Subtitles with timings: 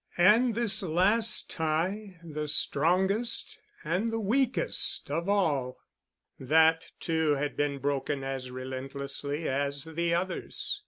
[0.17, 8.49] And this last tie—the strongest and the weakest of all—that too had been broken as
[8.49, 10.79] relentlessly as the others.